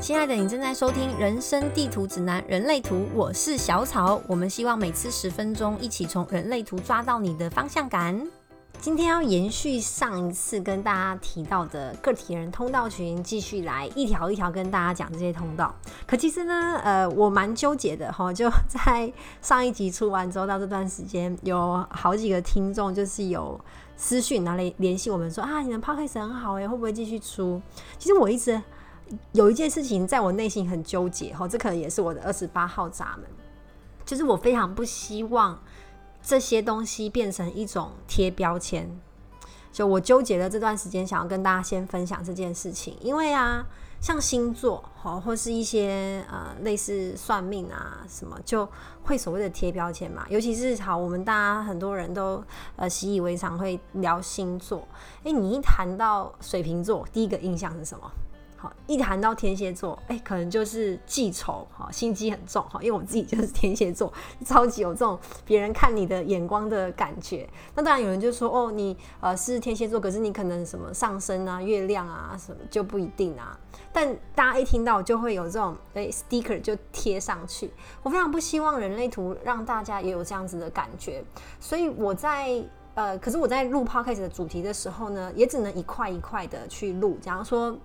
[0.00, 4.18] 亲爱的，你正在收听《人生地图指南：人类图》，我是小草。
[4.26, 8.26] 我们希望每次十分钟，一起从人类图抓到你的方向感。
[8.80, 15.72] 今天要延续上一次跟大家提到的个体人通道群，继续来一条一条跟大家讲这些通道。
[16.06, 18.32] 可其实呢，呃，我蛮纠结的哈。
[18.32, 19.12] 就在
[19.42, 23.60] 上一集出完之后，到这段时间，有好几个听众就是有
[23.98, 27.60] 私讯拿来联系我们说啊，你们 podcast 很好哎，会不会继续出？
[27.98, 28.58] 其实我一直。
[29.32, 33.26] 有一件事情在我内心很纠结哈，这可能也是我的二十八号闸门，
[34.04, 35.60] 就是我非常不希望
[36.22, 39.00] 这些东西变成一种贴标签。
[39.72, 43.64] 就我纠结了这段时间，想要跟大家先分享这件事情，因为啊，
[44.00, 48.68] 像星座哈，或是一些呃类似算命啊什么，就
[49.04, 50.26] 会所谓的贴标签嘛。
[50.28, 52.42] 尤其是好，我们大家很多人都
[52.74, 54.86] 呃习以为常会聊星座。
[55.22, 58.10] 诶，你一谈到水瓶座，第一个印象是什么？
[58.86, 64.12] 一谈到天蝎座，哎，可能就是记仇，哈，心机很重，哈，因为我自己就是天蝎座，
[64.44, 67.48] 超级有这种别人看你的眼光的感觉。
[67.74, 73.58] 那当然有人就说，哦，你呃是天蝎座，可是你可能什么上升啊、月亮啊什么就不一定啊。
[73.92, 77.70] 但大家一听到就会有这种哎 sticker 就贴上去。
[78.02, 81.24] 我非常不希望人类图让大家也有这样子的感觉，
[81.60, 82.62] 所以我在
[82.94, 87.78] 呃，可是我在录 podcast 的主题的时候呢，也只能一块一块的去录，假如说。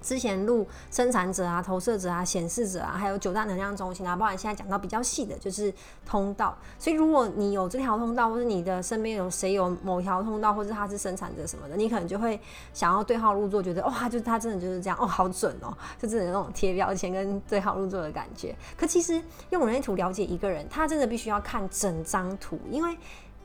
[0.00, 5.72] 之前录生产者啊、投射者啊、显示者啊，还有九大能量中心啊，包含现在讲到比较细的，就是
[6.06, 6.56] 通道。
[6.78, 12.40] 所以如果你有这条通道，或者你的身边有谁有某条通道，或是他是生产者什么的，你可能就会
[12.72, 18.54] 想要对号入座，觉得哇，就是他真的就是这样哦，好准哦，就真的那种贴标签跟对号入座的感觉。
[18.76, 22.96] 可其实用人类图了解一个人，他真的必须要看整张图，因为。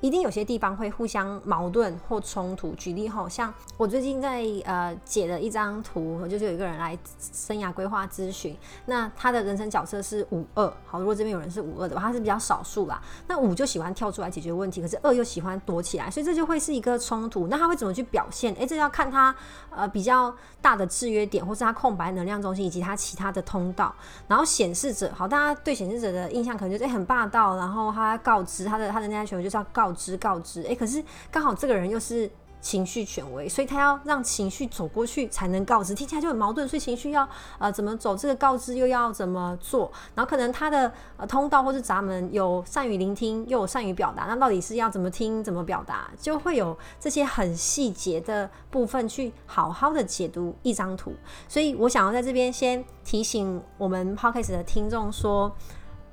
[0.06, 2.72] 一定有些地方会互相矛盾或冲突。
[2.76, 6.96] 举例哈，像我最近在呃解了一张图，就是有一个人来
[7.34, 10.72] 生涯规划咨询，那他的人生角色是五二。
[10.86, 13.02] 好，如果这边有人是五二的话，他是比较少数啦。
[13.28, 17.48] 那五就喜欢跳出来解决问题，可是二又喜欢躲起来，所以这就会是一个冲突。
[17.48, 18.54] 那他会怎么去表现？
[18.54, 19.36] 诶，这要看他
[19.72, 20.32] 呃比较
[20.62, 23.92] 大的制约点，或是他空白能量中心以及他其他的通道。
[24.28, 29.95] 然后显示者，好，大家对显示者的印象可能就是很霸道，然后他告知他的他的那家权威就是要告。
[29.96, 32.30] 知告知，哎，可是刚好这个人又是
[32.62, 36.68] 情绪权威，所以他要让情绪走过去才能告知，听起来就很矛盾。
[36.68, 37.28] 所以情绪要
[37.60, 39.92] 呃怎么走，这个告知又要怎么做？
[40.16, 46.10] 然后可能他的呃通道或是闸门有善于聆听，又有善于表达，那到底是要怎么听，怎么表达？
[46.20, 51.14] 就会有这些很细节的部分去好好的解读一张图。
[51.48, 55.56] 所以我想要在这边先提醒我们 podcast 的听众说。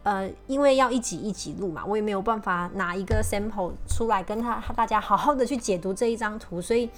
[0.03, 6.91] 呃，因为要一集一集录嘛，我也没有办法拿一个 sample 出来跟他大家好好的去解读这一张图，所以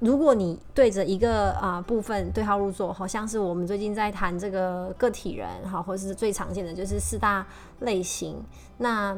[0.00, 7.46] 如果你对着一个啊部分对号入座，好像是我们最近在谈这个个体人哈，或是最常见的就是四大
[7.80, 8.36] 类型，
[8.78, 9.16] 那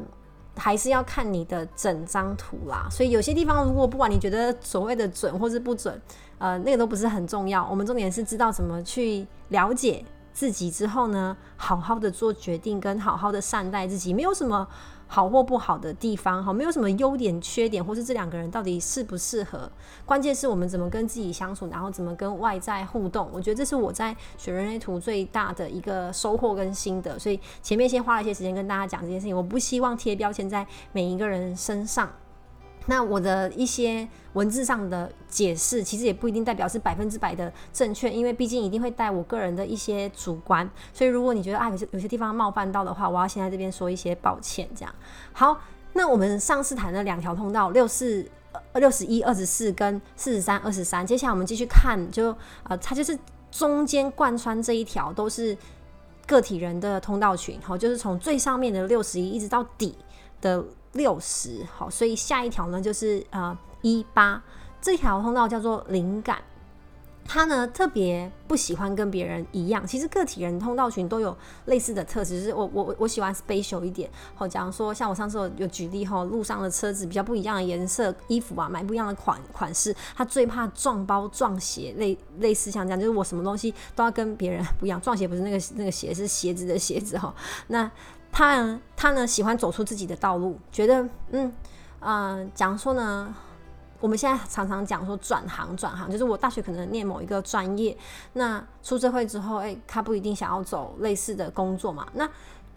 [0.56, 2.86] 还是要看你的整张图啦。
[2.90, 6.00] 所以有些地方如果不管你觉得所谓的准或是不准，
[6.38, 10.04] 呃，那个都不是很重要，我们重点是知道怎么去了解。
[10.32, 14.66] 自己之后呢，好好的做决定，跟好好的善待自己，没有什么
[15.06, 19.70] 好或不好的地方，哈，没有什么优点、缺点，或是这两个人到底适不适合。
[20.06, 23.28] 关键是我们怎么跟自己相处，然后怎么跟外在互动。
[23.32, 27.18] 我觉得这是我在学人类图最大的一个收获跟心得。
[27.18, 32.10] 所以前面先花了一些时间跟大家讲这件事情，我不希望贴标签在每一个人身上。
[32.86, 40.68] 那我的一些文字上的解释，其实也不一定代表是百分之百的正确，因为毕竟一定会带我个人的一些主观。
[40.92, 44.68] 所以如果你觉得啊有些有些地方冒犯到的话，我要先在这边说一些抱歉。
[44.74, 44.92] 这样
[45.32, 45.60] 好，
[45.92, 48.28] 那我们上次谈了两条通道，六四
[48.74, 51.06] 六十一、二十四跟四十三、二十三。
[51.06, 53.16] 接下来我们继续看，就呃，它就是
[53.50, 55.56] 中间贯穿这一条都是
[56.26, 59.96] 个体人的通道群，好，就是从最上面的六十一一直到底
[60.40, 60.64] 的。
[60.92, 64.42] 六十好，所以下一条呢就是呃一八
[64.80, 66.42] 这条通道叫做灵感，
[67.24, 69.86] 他呢特别不喜欢跟别人一样。
[69.86, 71.36] 其实个体人通道群都有
[71.66, 74.10] 类似的特质，就是我我我喜欢 special 一点。
[74.34, 85.00] 好，假如说像我上次有有举例哈，路上的车子比较不一样的颜色，衣服啊买不一样的款款式，他最怕撞包撞鞋，类类似像这样，就是我什么东西都要跟别人不一样。
[85.00, 87.32] 撞鞋不是那个那个鞋，是鞋子的鞋子哈。
[87.68, 87.90] 那
[88.32, 91.52] 他呢，他呢喜欢走出自己的道路，觉得嗯
[92.00, 93.32] 啊，讲说呢，
[94.00, 97.96] 我们现在常常讲说转行转行，就是我大学可能念某一个专业，
[98.32, 102.06] 那出社会之后，哎，他不一定想要走类似的工作嘛。
[102.14, 102.28] 那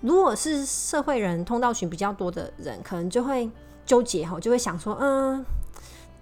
[0.02, 3.50] 如果是社会人通道群比较多的人，可能就会
[3.86, 5.44] 纠结哈，就会想说，嗯，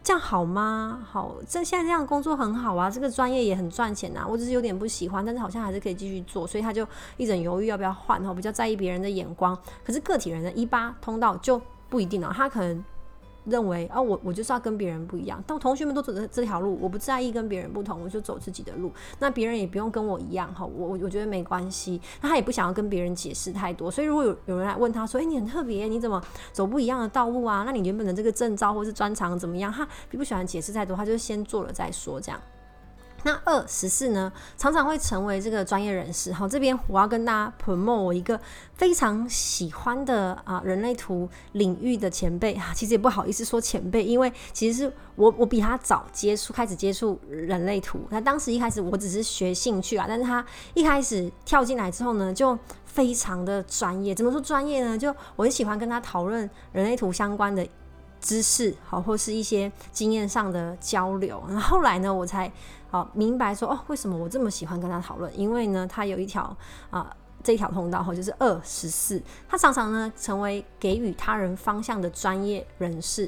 [0.04, 1.00] 这样好吗？
[1.10, 4.26] 好，这现在这样工作很好啊，这个专业也很赚钱呐。
[4.30, 6.86] 我只是有点不喜欢，但是好像还是可以继续做，所以他就
[7.16, 9.58] 一直犹豫要不要换，然后，比较在意别人的眼光。
[9.84, 12.84] 可是个体人的一八通道就不一定了，他可能。
[13.46, 15.44] 认为啊，我我就是要跟别人不一样。
[15.46, 18.92] 当同学们都走这这条路，我不在意跟别人不同，我就走自己的路。
[19.20, 22.00] 那别人也不用跟我一样哈，我我我觉得没关系。
[22.22, 23.90] 那他也不想要跟别人解释太多。
[23.92, 27.64] 所以如果有有人来问他说：“哎，你很特别，你怎么走不一样的道路啊？
[27.66, 32.40] 那你原本的这个证照或是专长怎么样？”他不喜欢解释太多，他就先做了再说这样。
[33.24, 36.32] 那二十四呢，常常会成为这个专业人士。
[36.32, 38.40] 好，这边我要跟大家 promote 我一个
[38.76, 48.00] 非常喜欢的啊人类图领域的前辈啊，其实也不好意思说前辈，因为其实是我我比他早接触开始接触人类图。
[48.10, 54.14] 那当时一开始我只是学兴趣啊，但是他一开始跳进来之后呢，就非常的专业。
[54.14, 54.98] 怎么说专业呢？
[54.98, 57.66] 就我很喜欢跟他讨论人类图相关的
[58.24, 61.44] 知识，好，或是一些经验上的交流。
[61.48, 62.52] 然后来呢，我才。
[62.94, 65.40] 好，明白说哦，为什么我这么喜欢跟他讨论？
[65.40, 66.56] 因为呢，他有一条
[66.92, 67.12] 啊，
[67.44, 73.28] 这条通道哈，就是二十四，他常常呢成为给予他人方向的专业人士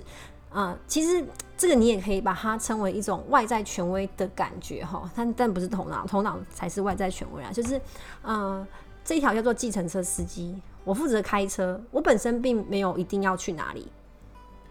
[0.52, 0.78] 啊。
[0.86, 1.26] 其实
[1.58, 7.52] 这个你也可以把它称为一种外在权威的感觉哈，但但不是头脑，头脑才是外在权威啊。
[7.52, 7.82] 就是
[8.24, 8.64] 嗯，
[9.04, 13.92] 这一条叫做计程车司机，我负责开车，我本身并没有一定要去哪里，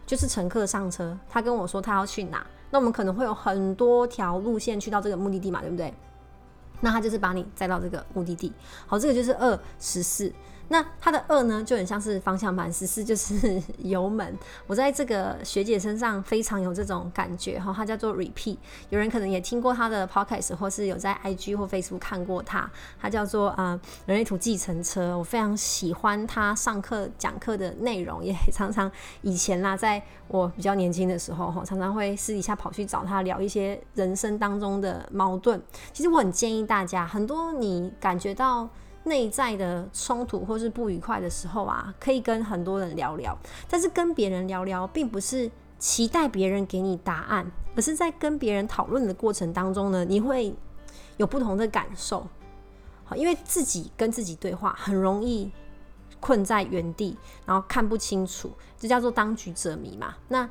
[0.07, 2.47] 就是乘客上车，他跟我说他要去哪。
[2.71, 5.93] 那我们可能会有很多条路线去到这个目的地嘛，对不对？
[6.81, 8.53] 那他就是把你载到这个目的地。
[8.87, 10.33] 好，这个就是二十四。
[10.69, 14.37] 那它的二呢，就很像是方向盘，十四就是 油门。
[14.67, 18.57] 我在这个学姐身上非常有这种感觉哈，它叫做 repeat。
[18.89, 22.69] 有人可能也听过她的 podcast，或是有在 IG 或 Facebook 看过她，
[23.01, 25.17] 她叫做啊人类图计程车。
[25.17, 28.91] 我非常喜欢她上课讲课的内容，也常常
[29.23, 35.63] 以前啦，在我比较年轻的时候哈，常常会私底下跑去找她聊一些人生当中的矛盾。
[35.93, 38.69] 其实我很建议大家，很多你感觉到。
[39.05, 43.37] 内在的冲突或是不愉快的时候啊，可以跟很多人聊聊。
[43.69, 50.55] 但是跟别人聊聊，并不是期待别人给你答案，而是在跟别人讨论的过程当中呢，你会
[51.19, 52.27] 有不同的感受。
[53.05, 55.53] 好，因为自己跟自己对话，很容易
[56.21, 60.15] 困在原地，然后看不清楚，这叫做当局者迷嘛。
[60.29, 60.49] 那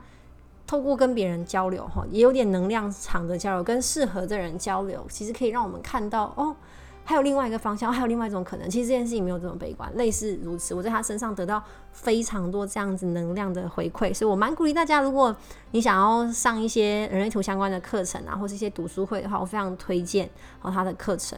[0.68, 6.56] 透过跟别人交流，哈，也有点能量场的交流，跟适合的人交流，其实可以让我们看到哦。
[7.06, 8.70] 还有另外一个方向，还有另外一种可能。
[8.70, 10.74] 其实这件事情没有这么悲观，类似如此。
[10.74, 11.62] 我在他身上得到
[11.92, 15.36] 非常多这样子能量的回馈，所以我蛮鼓励大家，如果
[15.72, 20.30] 你想要上一些人类图相关的课程啊，或是一些读书会的话，我非常推荐
[20.62, 21.38] 哦他的课程。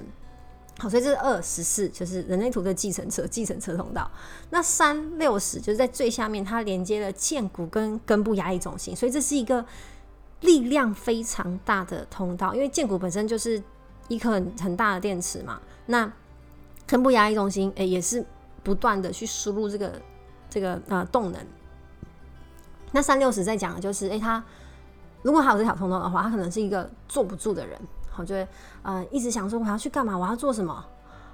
[0.77, 4.07] 好，所以这是二十四，就是人类图的继承车，继承车通道。
[4.51, 9.65] 那三六十就是在最下面，它连接了剑骨跟根部压力中心，所以这是一个
[10.41, 13.63] 力量非常大的通道，因为剑骨本身就是。
[14.07, 16.11] 一颗很很大的电池嘛，那
[16.85, 18.25] 根部压力中心诶也是
[18.63, 20.01] 不断的去输入这个
[20.49, 21.41] 这个呃动能。
[22.91, 24.43] 那三六十在讲的就是诶，他
[25.21, 27.79] 如果还有这条通道的话，他可能是一个坐不住的人，
[28.09, 28.47] 好，就会
[28.83, 30.85] 呃一直想说我要去干嘛，我要做什么，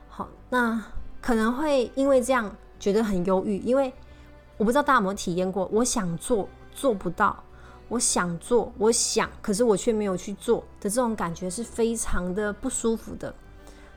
[0.10, 0.82] 好，那
[1.22, 3.94] 可能会因为这样觉得很忧郁，因为
[4.58, 7.44] 我不知道大家有没有体验过，我想做做不到。
[7.92, 13.36] 我想做，我想，可是我却没有去做的这种感觉是非常的不舒服的，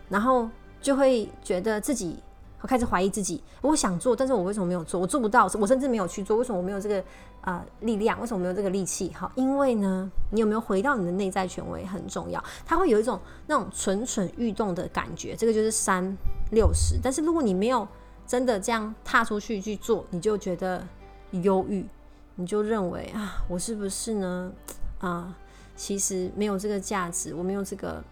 [0.08, 0.48] 然后
[0.82, 2.18] 就会觉得自己
[2.60, 3.40] 我开始怀疑自己。
[3.60, 5.00] 我想做，但是我为什么没有做？
[5.00, 6.36] 我做不到，我甚至没有去做。
[6.36, 7.04] 为什么我没有这个
[7.42, 8.20] 啊力量？
[8.20, 9.12] 为什么没有这个力气？
[9.14, 12.42] 好，因为呢，你有没有回到你的内在权威很重要。
[12.66, 16.04] 它会有一种那种蠢蠢欲动的感觉，这个就是三
[16.50, 16.98] 六十。
[17.00, 17.86] 但是如果你没有
[18.26, 20.84] 真的这样踏出去去做，你就觉得
[21.30, 21.86] 忧郁。
[22.36, 24.52] 你就认为啊，我是不是呢？
[24.98, 25.36] 啊，
[25.76, 28.02] 其实没有这个价值，我没有这个，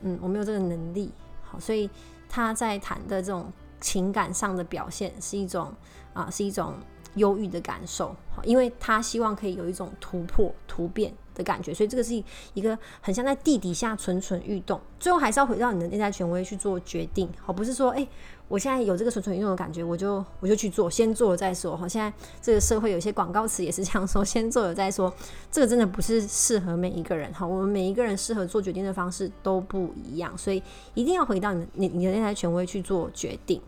[0.00, 1.12] 嗯，我没有这个能力。
[1.42, 1.88] 好，所以
[2.28, 5.72] 他在谈的这种情感上的表现是一种
[6.14, 6.74] 啊，是一种
[7.16, 8.14] 忧郁的感受。
[8.30, 11.12] 好，因为他希望可以有一种突破、突变。
[11.36, 12.20] 的感觉，所以这个是
[12.54, 18.08] 一个很像在地底下蠢蠢欲动，最后还是要回到你的内在权威去做决定，好，不是说，哎，
[18.48, 25.12] 我现在有这个蠢蠢欲动的感觉，我就我就去做，先做了再说，好，现在这个社会有些广告词也是这样说，先做了再说，
[25.52, 30.62] 这个真的不是适合每一个人，哈，我们每一个人适合做决定的方式都不一样，所以
[30.94, 33.60] 一定要回到你你你的内在权威去做决定。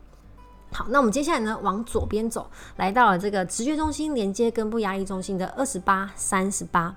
[0.70, 6.94] 好，那我们接下来呢，往左边走，来到了这个直觉中心连接根部压力中心的二十八、三十八。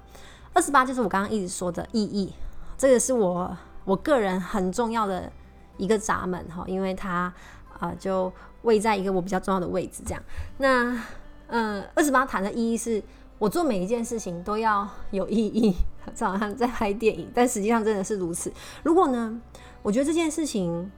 [0.53, 2.33] 二十八就是我刚刚一直说的意义，
[2.77, 5.31] 这个是我我个人很重要的
[5.77, 7.33] 一个闸门哈，因为它
[7.79, 8.31] 啊就
[8.63, 10.21] 位在一个我比较重要的位置这样。
[10.57, 11.01] 那
[11.47, 13.01] 嗯，二十八谈的意义是
[13.39, 15.75] 我做每一件事情都要有意义，
[16.15, 18.51] 就好像在拍电影，但实际上真的是如此。
[18.83, 19.41] 如果呢，
[19.81, 20.91] 我觉得这件事情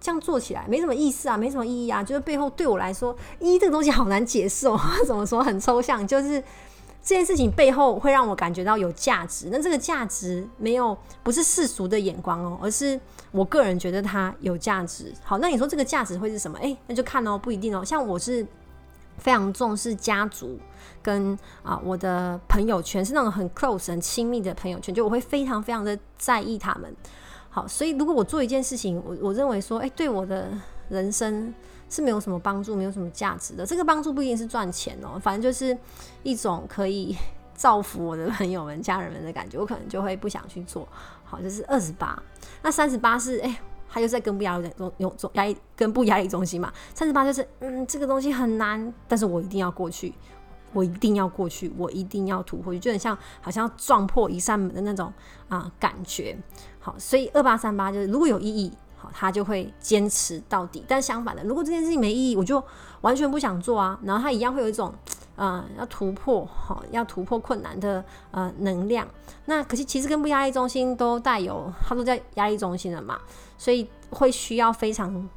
[0.00, 6.42] 这样做起来没什么意思啊，没什么意义啊，就是背后对我来说，一这个东西好难解释哦， 怎么说很抽象，就是
[7.08, 9.48] 这件事情背后会让我感觉到有价值。
[9.50, 13.00] 那这个价值没有不是世俗的眼光哦，而是
[13.30, 15.10] 我个人觉得它有价值。
[15.24, 16.58] 好，那你说这个价值会是什么？
[16.60, 17.82] 哎，那就看哦，不一定哦。
[17.82, 18.46] 像我是。
[19.20, 20.56] 非常重视家族
[21.02, 26.94] 跟啊我的朋友圈是那种很 close 很亲密的朋友圈，就我会非常非常的在意他们。
[27.50, 30.52] 好，所以如果我做一件事情，我我认为说，哎，对我的
[30.88, 31.52] 人生
[31.88, 33.64] 是没有什么帮助，没有什么价值的。
[33.64, 35.76] 这个帮助不一定是赚钱哦，反正就是
[36.22, 37.16] 一种可以
[37.54, 40.86] 造福我的朋友们、家人们的感觉，我可能就会不想去做。
[41.24, 42.22] 好，就是二十八，
[42.62, 43.60] 那三十八是哎。
[43.90, 50.12] 他就在根部压力中有中压力根部压力中心嘛，三十八就是嗯这个东西很难，但是我一定要过去，
[50.74, 55.10] 我一定要过去，我一定要突破，就很像好像要撞破一扇门的那种
[55.48, 56.36] 啊感觉。
[56.78, 60.84] 好，所以二八三八就是如果有意义，好他就会坚持到底。
[60.86, 62.62] 但相反的，如果这件事情没意义，我就
[63.00, 63.98] 完全不想做啊。
[64.02, 64.92] 然后他一样会有一种。
[65.40, 69.06] 呃，要突破好，要突破困难的呃能量。
[69.44, 73.16] 那可是其实跟不压力中心都带有，他都在压力中心了嘛，
[73.56, 75.28] 所以会需要非常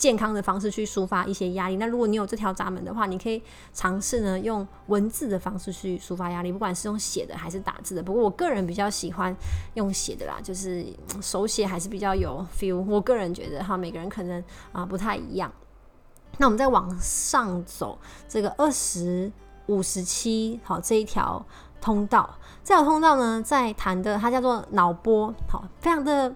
[0.00, 1.76] 健康的方式去抒发一些压力。
[1.76, 3.42] 那如果你有这条闸门的话，你可以
[3.74, 8.02] 尝试呢用文字的方式去抒发压力，不管是用写的还是打字的。
[8.02, 9.36] 不过我个人比较喜欢
[9.74, 10.86] 用写的啦，就是
[11.20, 12.82] 手写还是比较有 feel。
[12.88, 14.42] 我个人觉得哈，每个人可能
[14.72, 15.52] 啊不太一样。
[16.38, 19.30] 那我们再往上走，这个二十
[19.66, 21.44] 五十七，好这一条
[21.78, 26.34] 通道，这条通道呢，在谈的它叫做脑波，好，非常的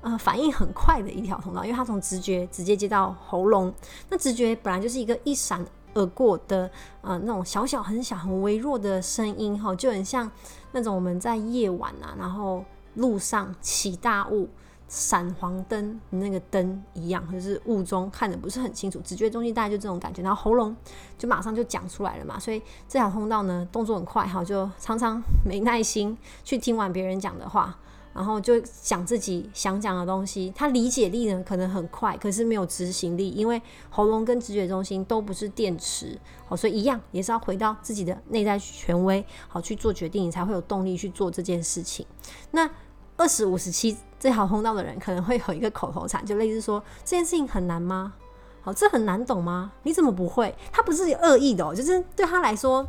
[0.00, 3.72] 呃反应很快的一条通道，因为它从直觉直接接到喉咙。
[4.08, 5.64] 那直觉本来就是一个一闪
[5.94, 6.70] 而过的
[7.02, 10.30] 呃那种小小很小很微弱的声音，哈，就很像
[10.72, 12.64] 那种我们在夜晚啊，然后
[12.94, 14.48] 路上起大雾。
[14.90, 20.74] 闪黄灯那个灯一样，就是雾中看的不是很清楚，直觉中心大概就这种感觉，然后喉咙
[21.18, 27.76] 就马上就讲出来了嘛，所以这条通道呢动作很快哈，就常常没耐心去听完别人讲的话，
[28.18, 42.04] 然后就讲自己想讲的东西，他理解力呢可能很快，可是没有执行力，因为喉咙跟直觉中心都不是电池，好，所以一样也是要回到自己的内在权威，好去做决定，你才会有动力去做这件事情。
[42.50, 42.68] 那
[43.16, 43.96] 二十五十七。
[44.20, 48.14] 这条通道的人可能会有一个口头禅，就类似说这件事情很难吗？
[48.62, 49.70] 好，这很难懂吗？
[49.84, 50.52] 你怎么不会？
[50.72, 52.84] 他不是恶意的哦，就是对他来说，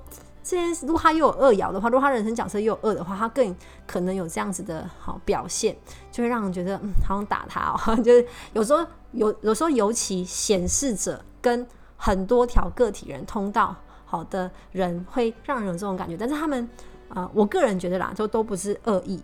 [0.50, 5.78] 这件事如果他又有恶咬的话，如果他人生角色又有恶的话，他更可能有这样子的好表现，
[6.12, 7.96] 就会让人觉得嗯，好像打他哦。
[8.02, 13.76] 就是有时候有有时候尤其显示者跟很多条个体人通道
[14.06, 16.18] 好的人，会让人有这种感觉。
[16.18, 16.68] 但是他们
[17.10, 19.22] 啊，我个人觉得啦，就都不是恶意。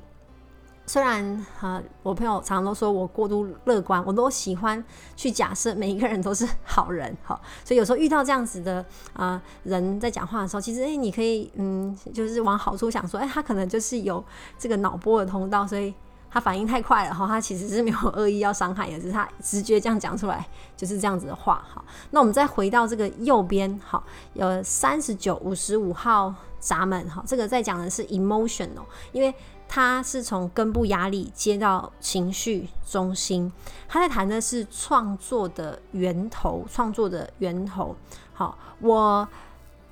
[0.88, 4.84] 虽然哈，我朋友常常都说我过度乐观，我都喜欢
[5.16, 14.24] 去假设每一个人都是好人哈，所以有时候遇到这样子的啊人在讲话的时候，其实哎，你可以嗯，就是往好处想说，哎，他可能就是有
[14.60, 15.92] 这个脑波的通道，所以
[16.30, 21.84] 他反应太快了哈，他其实是没有恶意要伤害，也是他直觉这样讲出来就是这样子的话哈。
[22.12, 29.34] 那我们再回到这个右边哈，有三十九、五十五号闸门哈，这个在讲的是 emotional，因为。
[29.68, 33.52] 他是从根部压力接到情绪中心，
[33.88, 37.96] 他在谈的是创作的源头，创作的源头。
[38.34, 39.28] 好，我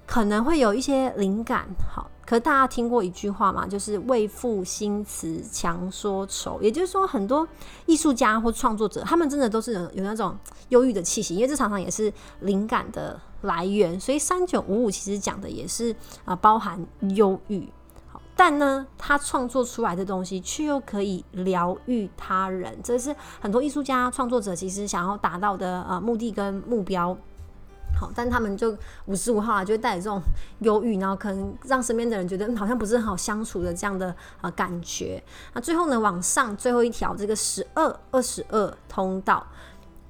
[0.05, 1.65] 可能会有一些灵感。
[1.93, 7.47] 好，可大家听过一句话嘛，就是“为赋新词强说愁”，也就是说，很多
[7.85, 10.37] 艺术家或创作者，他们真的都是有有那种
[10.69, 12.11] 忧郁的气息，因为这常常也是
[12.41, 13.99] 灵感的来源。
[13.99, 15.93] 所以三九五五其实讲的也是
[16.25, 17.67] 啊，包含忧郁。
[18.35, 27.15] 但呢，他创作出来的东西却又可以疗愈他人，这是很多艺术家创作者其实想要达到的呃目的跟目标。
[27.95, 28.75] 好，但他们就
[29.05, 30.19] 五十五号啊，就会带着这种
[30.61, 35.23] 忧郁，然后可能让身边的人觉得好像不是很好相处的这样的呃感觉。
[35.53, 39.45] 那最后呢，往上最后一条这个十二二十二通道。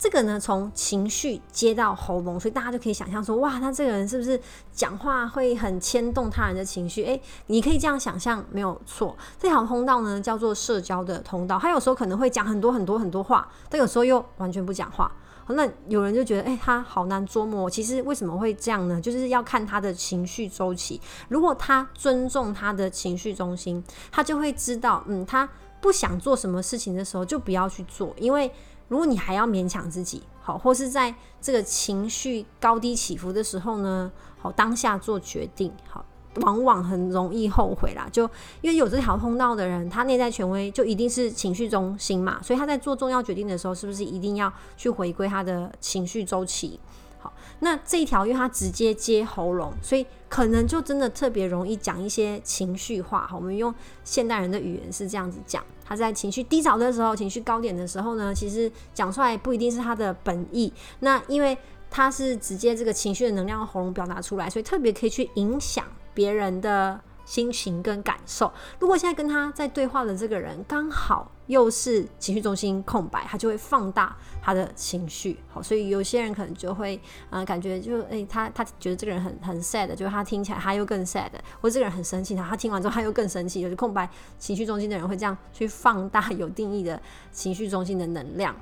[0.03, 4.37] 这个呢，从情绪接到喉咙，所以大家就可以想象说，哇，他这个人是不是
[4.73, 7.05] 讲话会很牵动他人的情绪？
[7.05, 9.15] 诶，你可以这样想象，没有错。
[9.39, 15.09] 这条通道呢，叫做社交的通道，他有时候可能会讲很多很多很多话，但有时候又完全不讲话。
[15.47, 17.69] 那有人就觉得，诶，他好难捉摸。
[17.69, 18.99] 其实为什么会这样呢？
[18.99, 20.99] 就是要看他的情绪周期。
[21.29, 25.47] 如果他尊重他的情绪中心，他就会知道，嗯，他
[25.83, 28.49] 不想做什么事情的时候，就不要去做，因为。
[28.89, 36.05] 如果你还要勉强自己，好，或是在这个情绪高低起伏的时候呢，好，当下做决定，好，
[36.41, 38.07] 往往很容易后悔啦。
[38.11, 38.29] 就
[38.61, 46.79] 因为有这条通道的人，他内在权威就一定是情绪中心嘛，所以他在做重要决定的时候，是不是一定要去回归他的情绪周期？
[47.19, 53.25] 好，那这一条，因为他直接接喉咙，所以可能就真的特别容易讲一些情绪化。
[53.25, 53.73] 好，我们用
[54.03, 55.63] 现代人的语言是这样子讲。
[55.85, 60.71] 他在情绪低潮的时候，情绪高点的时候呢，其实讲出来不一定是他的本意。
[60.99, 61.57] 那因为
[61.89, 66.99] 他是直接这个情绪的能量喉咙表达出来，所以特别可以去影响别人的。
[67.25, 75.39] 心情跟感受，如果现在跟他在对话的这个人刚好又是情绪中心空白，他就会放大他的情绪。
[75.49, 76.99] 好，所以有些人可能就会，
[77.29, 81.29] 嗯，感觉就，诶，他他觉得这个人很很 sad，就是他听起来他又更 sad，
[81.61, 87.01] 或者这个人很生气，他他听完之后他又更生气，就是空白情绪中心的人会这样去放大有定义的
[87.31, 88.55] 情绪中心的能量。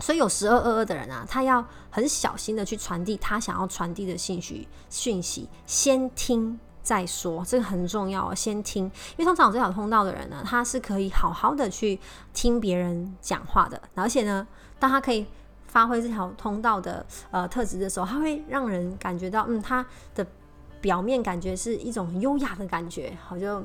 [0.00, 6.58] 所以有十二二二的人啊，他要很小心的去传递他想要传递的信息讯息，先听。
[6.82, 8.84] 再说，这个很重要，先听，
[9.16, 11.98] 因为通常这条通道的人呢，他是可以好好的去
[12.34, 14.46] 听别人讲话的，而且呢，
[14.78, 15.26] 当他可以
[15.66, 20.26] 发挥这条通道的呃特质的时候，他会让人感觉到，嗯，他的
[20.80, 23.64] 表面感觉是一种优雅的感觉，好就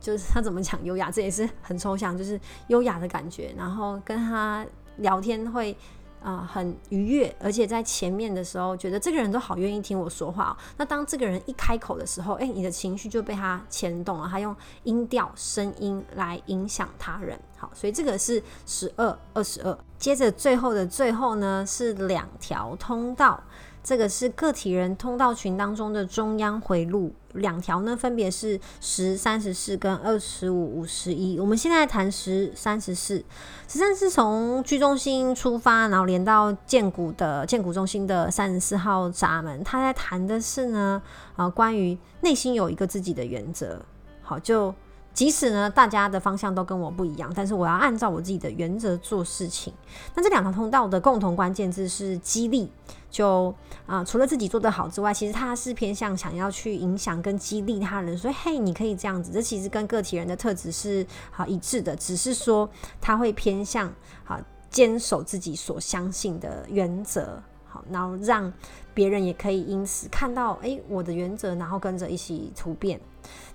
[0.00, 5.76] 就是他怎么讲优雅，这也是很抽象，就是优雅的感觉，然后跟他聊天会。
[6.22, 10.56] 啊，很愉悦，而且在前面的时候，觉得这个人都好愿意听我说话。
[10.76, 14.54] 那当这个人一开口的时候，哎，你的情绪就被他牵动了，他用
[14.84, 17.38] 音调、声音来影响他人。
[17.56, 19.78] 好，所以这个是十二、二十二。
[19.98, 23.42] 接着最后的最后呢，是两条通道。
[23.86, 31.38] 这个是个体人通道群当中的中央回路，两条呢分别是十三十四跟二十五五十一。
[31.38, 33.24] 我们现在谈十三十四，
[33.68, 39.62] 十三是从居中心出发，然后连到建谷的建谷中心的三十四号闸门。
[39.62, 41.00] 他在谈的是呢，
[41.36, 43.80] 啊，关于内心有一个自己的原则。
[44.20, 44.74] 好，就。
[45.14, 49.72] 即使呢，大家的方向都跟我不一样，但是我要按照我自己的原则做事情。
[50.14, 52.70] 那这两条通道的共同关键字是激励。
[53.16, 53.54] 就
[53.86, 58.14] 啊，除了自己做得好之外，其实他是偏向想要去影响跟激励他人。
[58.18, 59.32] 所以，嘿，你可以这样子。
[59.32, 62.68] 这其实跟个体人的特质是好一致的，只是说
[63.00, 63.90] 他会偏向
[64.22, 67.42] 好坚守自己所相信的原则。
[67.64, 68.52] 好，然后让
[68.92, 73.00] 别人也可以因此看到，哎，我的原则，然后跟着一起突变。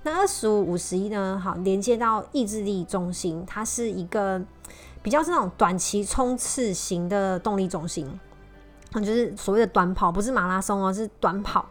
[0.02, 1.40] 那二十五五十一呢？
[1.40, 4.42] 好，连接到意志力中心，它是一个
[5.04, 8.20] 比较是那种短期冲刺型的动力中心，
[9.00, 11.66] 就是所谓的短跑，不是马拉松哦，是短跑。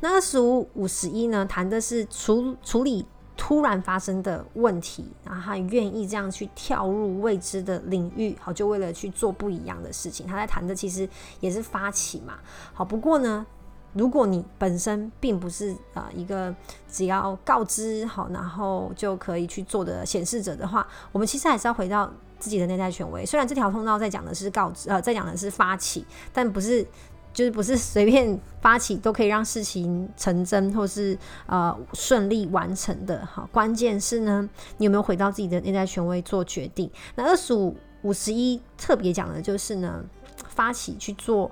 [0.00, 10.26] 那二十五五十一呢，谈的是处处理突然发生的问题，然后他愿意这样去跳入未知的领域，好，就为了去做不一样的事情。
[10.26, 12.38] 他在谈的其实也是发起嘛，
[12.74, 13.46] 好，不过呢。
[13.92, 16.54] 如果你本身并不是啊一个
[16.88, 22.08] 只要告知好，然后就可以去做的显示者的话，我们其实还是要回到
[22.40, 23.24] 自己的内在权威。
[23.24, 26.84] 虽然这条通道在讲的是告知，呃，在讲的是发起，但不是
[27.32, 33.24] 就是不是随便发起都可以让事情成真或是呃顺利完成的。
[33.26, 34.48] 哈，关键是呢，
[34.78, 36.90] 你有没有回到自己的内在权威做决定？
[37.14, 40.02] 那二十五五十一特别讲的就是呢，
[40.48, 41.50] 发起去做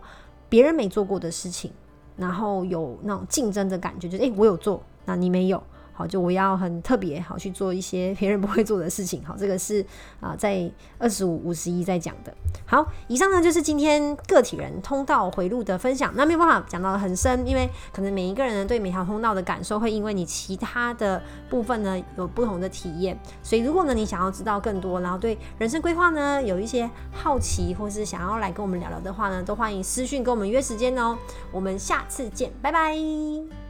[0.48, 1.70] 别人没做过的事情。
[2.16, 5.62] 然后有那种竞争的感觉，就是诶，我有做，那你没有。
[5.98, 9.20] 好，就我要很特别好去做一些别人不会做的事情。
[9.24, 9.84] 好，这个是
[10.20, 12.32] 啊，在二十五五十一在讲的。
[12.64, 16.12] 好，以上呢就是今天个体人通道回路的分享。
[16.14, 23.18] 那没有办法讲到很深，因为可能每一个人对每条通道的感受会因为你其他的部分呢有不同的体验。
[23.42, 31.18] 所以如果呢你想要知道更多，然后对人生规划呢有一些好奇，或是想要来跟我们聊聊的话呢，都欢迎私讯跟我们约时间哦。
[31.50, 33.67] 我们下次见，拜拜。